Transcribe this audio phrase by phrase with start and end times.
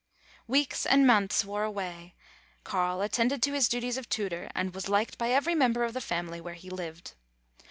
[0.47, 2.15] Weeks and months wore away.
[2.63, 5.93] Carl attended to his duties of tutor, and was liked by every mem ber of
[5.93, 7.13] the family where he lived.